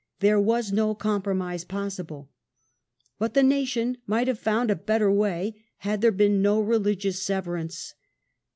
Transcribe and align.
There 0.19 0.39
was 0.39 0.71
no 0.71 0.95
compromise 0.95 1.63
possible. 1.63 2.31
But 3.19 3.35
the 3.35 3.43
nation 3.43 3.97
might 4.07 4.27
haVe 4.27 4.39
found 4.39 4.71
a 4.71 4.75
better 4.75 5.11
way 5.11 5.63
had 5.77 6.01
there 6.01 6.11
been 6.11 6.41
no 6.41 6.59
religious 6.59 7.21
severance. 7.21 7.93